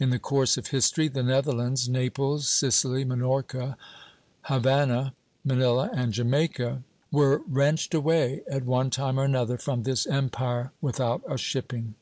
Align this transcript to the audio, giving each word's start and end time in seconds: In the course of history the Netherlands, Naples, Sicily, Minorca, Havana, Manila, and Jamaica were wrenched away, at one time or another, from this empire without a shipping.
In 0.00 0.10
the 0.10 0.18
course 0.18 0.56
of 0.58 0.66
history 0.66 1.06
the 1.06 1.22
Netherlands, 1.22 1.88
Naples, 1.88 2.48
Sicily, 2.48 3.04
Minorca, 3.04 3.76
Havana, 4.46 5.14
Manila, 5.44 5.90
and 5.94 6.12
Jamaica 6.12 6.82
were 7.12 7.42
wrenched 7.46 7.94
away, 7.94 8.42
at 8.50 8.64
one 8.64 8.90
time 8.90 9.16
or 9.16 9.22
another, 9.22 9.58
from 9.58 9.84
this 9.84 10.08
empire 10.08 10.72
without 10.80 11.22
a 11.30 11.38
shipping. 11.38 11.94